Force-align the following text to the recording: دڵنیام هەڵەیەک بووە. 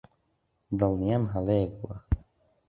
دڵنیام 0.79 1.23
هەڵەیەک 1.33 1.71
بووە. 1.79 1.95